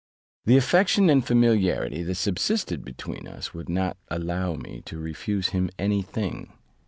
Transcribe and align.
The 0.45 0.57
affection 0.57 1.11
and 1.11 1.23
familiarity 1.23 2.01
that 2.01 2.15
subsisted 2.15 2.83
between 2.83 3.27
us 3.27 3.53
would 3.53 3.69
not 3.69 3.97
allow 4.09 4.55
me 4.55 4.81
to 4.85 4.97
refuse 4.97 5.49
him 5.49 5.69
any 5.77 6.01
thing. 6.01 6.51